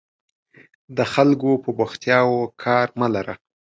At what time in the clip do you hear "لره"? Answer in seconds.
3.15-3.35